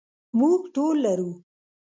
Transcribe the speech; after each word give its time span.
موږ 0.37 0.61
ټول 0.75 0.95
لرو. 1.05 1.31